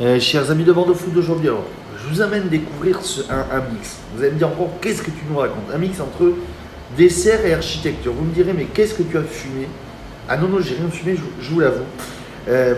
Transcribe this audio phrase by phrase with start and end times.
[0.00, 1.64] Euh, chers amis de Bordeaux Food d'aujourd'hui, alors,
[1.96, 2.98] je vous amène découvrir
[3.30, 3.98] un, mix.
[4.14, 5.70] Vous allez me dire encore, qu'est-ce que tu nous racontes?
[5.72, 6.32] Un mix entre
[6.96, 8.12] dessert et architecture.
[8.12, 9.68] Vous me direz, mais qu'est-ce que tu as fumé?
[10.28, 11.84] Ah non, non, j'ai rien fumé, je, vous l'avoue.
[12.48, 12.74] Euh,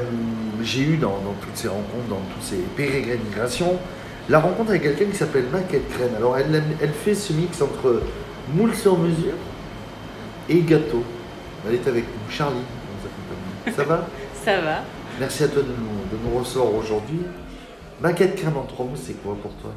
[0.62, 3.78] j'ai eu dans, toutes ces rencontres, dans toutes ces pérégrinations,
[4.28, 6.14] la rencontre avec quelqu'un qui s'appelle Maquette Crème.
[6.18, 8.02] Alors, elle, fait ce mix entre
[8.54, 9.34] moule sur mesure
[10.50, 11.02] et gâteau.
[11.66, 12.56] Elle est avec nous, Charlie.
[13.74, 14.06] Ça va?
[14.44, 14.82] Ça va.
[15.18, 17.20] Merci à toi de nous, de nous recevoir aujourd'hui.
[18.02, 19.72] Maquette crème en trois mots, c'est quoi pour toi?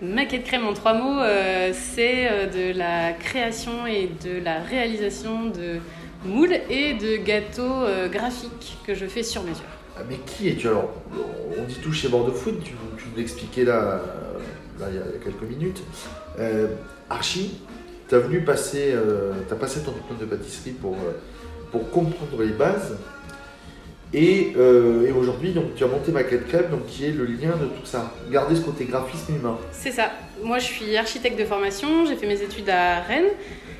[0.00, 5.46] Maquette crème en trois mots, euh, c'est euh, de la création et de la réalisation
[5.46, 5.78] de
[6.24, 9.64] moules et de gâteaux euh, graphiques que je fais sur mesure.
[9.96, 10.68] Ah, Mais qui es-tu?
[10.68, 10.92] Alors
[11.58, 14.00] On dit tout chez Bordeaux Food, tu, tu nous l'expliquais là,
[14.78, 15.82] là, il y a quelques minutes.
[16.38, 16.68] Euh,
[17.10, 17.58] Archie,
[18.08, 18.94] tu as venu passer,
[19.48, 20.96] t'as passé ton diplôme de pâtisserie pour,
[21.72, 22.96] pour comprendre les bases.
[24.14, 27.50] Et, euh, et aujourd'hui, donc, tu as monté Maquette Crème, donc, qui est le lien
[27.60, 28.14] de tout ça.
[28.30, 29.58] Garder ce côté graphisme humain.
[29.70, 30.12] C'est ça.
[30.42, 33.32] Moi, je suis architecte de formation, j'ai fait mes études à Rennes.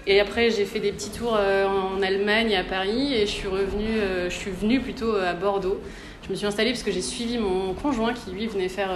[0.06, 3.49] Et après, j'ai fait des petits tours euh, en Allemagne, à Paris, et je suis
[3.49, 5.81] revenue, euh, je suis venue plutôt à Bordeaux.
[6.25, 8.91] Je me suis installée parce que j'ai suivi mon conjoint qui lui venait faire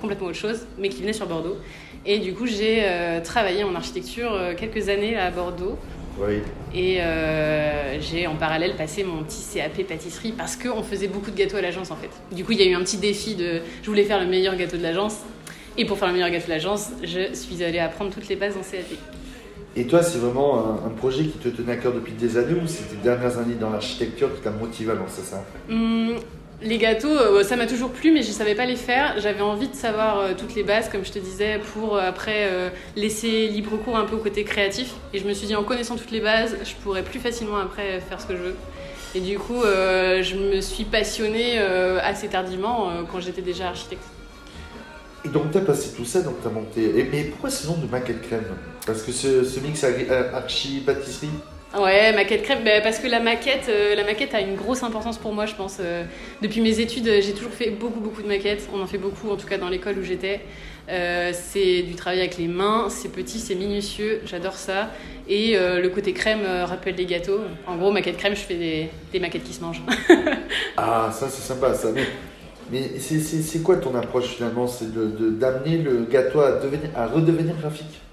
[0.00, 1.58] complètement autre chose, mais qui venait sur Bordeaux.
[2.06, 2.86] Et du coup, j'ai
[3.22, 5.76] travaillé en architecture quelques années à Bordeaux.
[6.18, 6.42] Oui.
[6.74, 11.36] Et euh, j'ai en parallèle passé mon petit CAP pâtisserie parce qu'on faisait beaucoup de
[11.36, 12.10] gâteaux à l'agence en fait.
[12.34, 13.60] Du coup, il y a eu un petit défi de.
[13.82, 15.18] Je voulais faire le meilleur gâteau de l'agence.
[15.76, 18.56] Et pour faire le meilleur gâteau de l'agence, je suis allée apprendre toutes les bases
[18.56, 18.96] en CAP.
[19.76, 22.54] Et toi, c'est vraiment un, un projet qui te tenait à cœur depuis des années
[22.54, 25.42] ou c'est tes dernières années dans l'architecture qui t'a motivé à lancer ça?
[25.68, 26.14] Hum,
[26.64, 29.20] les gâteaux, euh, ça m'a toujours plu, mais je ne savais pas les faire.
[29.20, 32.50] J'avais envie de savoir euh, toutes les bases, comme je te disais, pour euh, après
[32.96, 34.94] laisser libre cours un peu au côté créatif.
[35.12, 38.00] Et je me suis dit, en connaissant toutes les bases, je pourrais plus facilement après
[38.00, 38.56] faire ce que je veux.
[39.14, 44.02] Et du coup, je me suis passionnée assez tardivement quand j'étais déjà architecte.
[45.24, 46.98] Et donc, tu as passé tout ça, donc tu as monté.
[46.98, 48.44] Et, mais pourquoi ce nom de maquette crème?
[48.86, 51.30] Parce que ce, mix archi-pâtisserie
[51.76, 55.18] Ouais, maquette crème, bah, parce que la maquette, euh, la maquette a une grosse importance
[55.18, 55.78] pour moi, je pense.
[55.80, 56.04] Euh,
[56.40, 58.68] depuis mes études, euh, j'ai toujours fait beaucoup, beaucoup de maquettes.
[58.72, 60.40] On en fait beaucoup, en tout cas dans l'école où j'étais.
[61.32, 64.90] C'est du travail avec les mains, c'est petit, c'est minutieux, j'adore ça.
[65.28, 67.40] Et le côté crème rappelle les gâteaux.
[67.66, 69.82] En gros, maquette crème, je fais des, maquettes qui se mangent.
[70.76, 71.88] Ah, ça, c'est sympa, ça.
[71.92, 72.04] Mais,
[72.70, 74.66] mais c'est- quoi ton approche finalement?
[74.66, 76.50] C'est de- de- d'amener le gâteau à
[77.06, 78.03] redevenir graphique?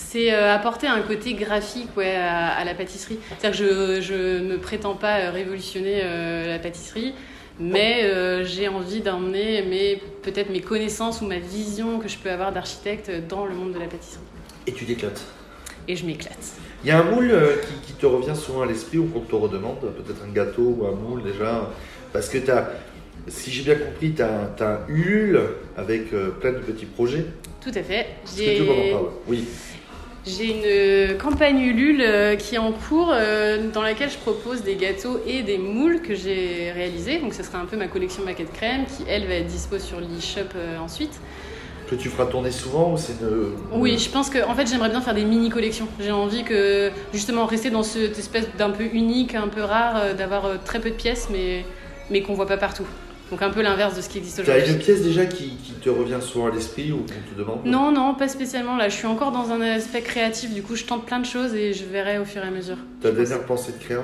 [0.00, 3.18] C'est euh, apporter un côté graphique ouais, à, à la pâtisserie.
[3.38, 7.12] C'est-à-dire que je ne prétends pas euh, révolutionner euh, la pâtisserie,
[7.60, 12.30] mais euh, j'ai envie d'emmener mes- peut-être mes connaissances ou ma vision que je peux
[12.30, 14.22] avoir d'architecte dans le monde de la pâtisserie.
[14.66, 15.20] Et tu t'éclates.
[15.88, 16.38] Et je m'éclate.
[16.84, 19.20] Il y a un moule euh, qui, qui te revient souvent à l'esprit ou qu'on
[19.20, 21.70] te redemande, peut-être un gâteau ou un moule déjà,
[22.12, 22.70] parce que tu as,
[23.26, 24.28] si j'ai bien compris, tu as,
[24.60, 25.40] un Ulule
[25.76, 27.26] avec euh, plein de petits projets.
[27.60, 28.06] Tout à fait.
[28.24, 29.44] Est-ce que tu peux m'en J'ai parler Oui.
[30.28, 34.76] J'ai une campagne Ulule euh, qui est en cours euh, dans laquelle je propose des
[34.76, 37.18] gâteaux et des moules que j'ai réalisés.
[37.18, 40.00] Donc ce sera un peu ma collection maquette crème qui, elle, va être dispo sur
[40.00, 41.18] l'e-shop euh, ensuite.
[41.88, 43.54] Que tu feras tourner souvent ou c'est une...
[43.72, 45.88] Oui, je pense que en fait j'aimerais bien faire des mini collections.
[45.98, 50.14] J'ai envie que justement rester dans cette espèce d'un peu unique, un peu rare, euh,
[50.14, 51.64] d'avoir euh, très peu de pièces, mais
[52.10, 52.86] mais qu'on voit pas partout.
[53.30, 54.72] Donc un peu l'inverse de ce qui existe Tu as aujourd'hui.
[54.72, 57.92] une pièce déjà qui, qui te revient souvent à l'esprit ou qu'on te demande Non,
[57.92, 58.76] non, pas spécialement.
[58.76, 60.54] Là, je suis encore dans un aspect créatif.
[60.54, 62.76] Du coup, je tente plein de choses et je verrai au fur et à mesure.
[63.02, 64.02] Ta dernière pensée de créa?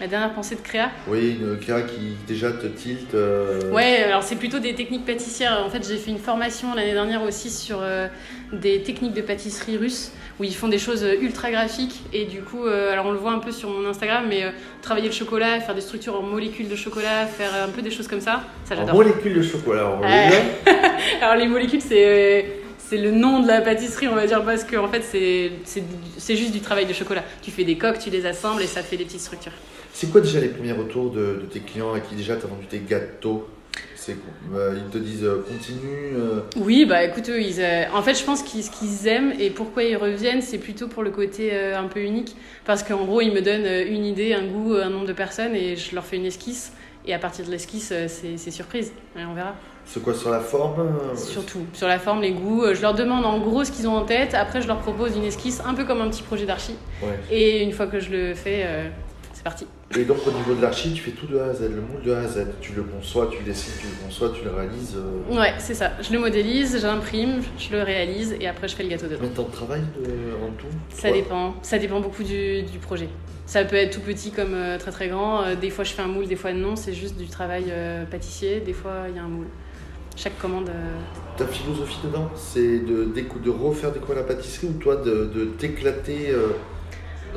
[0.00, 0.90] Ma dernière pensée de créa.
[1.06, 3.14] Oui, une créa qui déjà te tilte.
[3.14, 5.62] euh, Ouais, alors c'est plutôt des techniques pâtissières.
[5.64, 8.08] En fait, j'ai fait une formation l'année dernière aussi sur euh,
[8.52, 10.10] des techniques de pâtisserie russe
[10.40, 12.02] où ils font des choses ultra graphiques.
[12.12, 14.50] Et du coup, euh, alors on le voit un peu sur mon Instagram, mais euh,
[14.82, 18.08] travailler le chocolat, faire des structures en molécules de chocolat, faire un peu des choses
[18.08, 18.96] comme ça, ça En j'adore.
[18.96, 19.88] molécules de chocolat.
[19.96, 20.08] on là
[21.22, 22.42] Alors les molécules, c'est euh,
[22.88, 26.52] c'est le nom de la pâtisserie, on va dire, parce que en fait, c'est juste
[26.52, 27.24] du travail de chocolat.
[27.42, 29.52] Tu fais des coques, tu les assembles et ça fait des petites structures.
[29.92, 32.48] C'est quoi déjà les premiers retours de, de tes clients à qui déjà tu as
[32.48, 33.48] vendu tes gâteaux?
[34.52, 36.12] Euh, Ils te disent euh, continue.
[36.14, 37.64] euh, Oui, bah écoute, ils,
[37.94, 41.02] en fait, je pense qu'ils ce qu'ils aiment et pourquoi ils reviennent, c'est plutôt pour
[41.02, 42.36] le côté un peu unique.
[42.66, 45.76] Parce qu'en gros, ils me donnent une idée, un goût, un nombre de personnes et
[45.76, 46.72] je leur fais une esquisse.
[47.06, 48.92] Et à partir de l'esquisse, c'est c'est surprise.
[49.18, 49.54] Et on verra.
[49.86, 52.62] C'est quoi sur la forme euh, Surtout sur la forme, les goûts.
[52.64, 54.34] Euh, Je leur demande en gros ce qu'ils ont en tête.
[54.34, 56.74] Après, je leur propose une esquisse, un peu comme un petit projet d'archi.
[57.02, 57.18] Ouais.
[57.30, 58.88] Et une fois que je le fais, euh,
[59.32, 59.66] c'est parti.
[59.96, 62.02] Et donc au niveau de l'archi, tu fais tout de A à Z, le moule
[62.04, 62.46] de A à Z.
[62.60, 64.96] Tu le conçois, tu le dessines, tu le conçois, tu le réalises.
[64.96, 65.92] euh, Ouais, c'est ça.
[66.00, 69.18] Je le modélise, je l'imprime, je le réalise et après je fais le gâteau dedans.
[69.20, 70.10] Combien de temps de travail de,
[70.44, 71.54] en tout Ça dépend.
[71.62, 73.08] Ça dépend beaucoup du, du projet.
[73.46, 75.54] Ça peut être tout petit comme euh, très très grand.
[75.60, 76.74] Des fois je fais un moule, des fois non.
[76.74, 77.64] C'est juste du travail
[78.10, 78.58] pâtissier.
[78.60, 79.46] Des fois il y a un moule.
[80.16, 80.68] Chaque commande.
[80.68, 80.94] euh,
[81.36, 86.30] Ta philosophie dedans, c'est de, de refaire découvrir la pâtisserie ou toi de, de t'éclater
[86.30, 86.48] euh,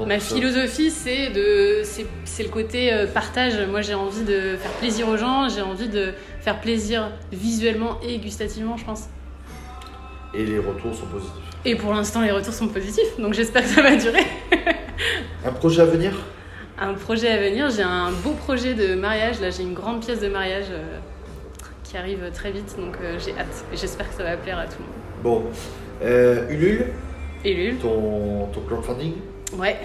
[0.05, 3.53] Ma philosophie, c'est de, c'est, c'est le côté euh, partage.
[3.67, 5.49] Moi, j'ai envie de faire plaisir aux gens.
[5.49, 9.05] J'ai envie de faire plaisir visuellement et gustativement, je pense.
[10.35, 11.33] Et les retours sont positifs.
[11.65, 14.23] Et pour l'instant, les retours sont positifs, donc j'espère que ça va durer.
[15.45, 16.13] Un projet à venir?
[16.79, 19.41] Un projet à venir, j'ai un beau projet de mariage.
[19.41, 20.99] Là, j'ai une grande pièce de mariage euh,
[21.89, 23.65] qui arrive très vite, donc euh, j'ai hâte.
[23.73, 24.93] J'espère que ça va plaire à tout le monde.
[25.23, 25.43] Bon.
[26.03, 26.87] Euh, Ulule,
[27.43, 29.13] Lul ton, ton crowdfunding,
[29.57, 29.77] Ouais,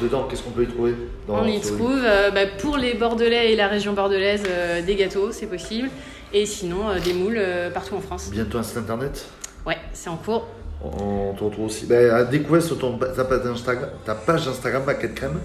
[0.00, 0.94] dedans, qu'est-ce qu'on peut y trouver
[1.26, 4.80] dans on y sur- trouve euh, bah, pour les Bordelais et la région bordelaise euh,
[4.80, 5.90] des gâteaux, c'est possible.
[6.32, 7.40] Et sinon, euh, des moules
[7.74, 8.30] partout en France.
[8.30, 9.26] Bientôt un site internet
[9.66, 10.46] Ouais, c'est en cours.
[10.82, 11.84] On te retrouve aussi.
[11.86, 15.40] Ben, à découvrir sur ton, ta, page Instagram, ta page Instagram Crème.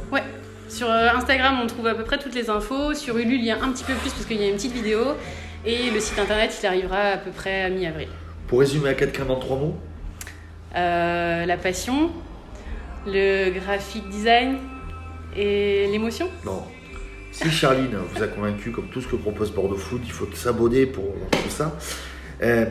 [0.69, 2.93] Sur euh, Instagram, on trouve à peu près toutes les infos.
[2.93, 4.73] Sur Ulule, il y a un petit peu plus parce qu'il y a une petite
[4.73, 4.99] vidéo.
[5.65, 8.07] Et le site internet, il arrivera à peu près à mi-avril.
[8.47, 9.75] Pour résumer Baguette Crème en trois mots
[10.75, 12.11] Euh, la passion,
[13.07, 14.57] le graphic design
[15.35, 16.29] et l'émotion.
[16.45, 16.63] Non.
[17.31, 20.85] Si Charline vous a convaincu, comme tout ce que propose Bordeaux Food, il faut s'abonner
[20.85, 21.75] pour tout ça.
[22.43, 22.65] Euh,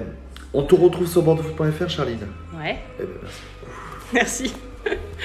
[0.53, 2.27] on te retrouve sur bordeauxfood.fr, Charline.
[2.57, 3.09] Ouais, Eh ben,
[4.13, 4.53] merci.
[4.53, 4.55] merci.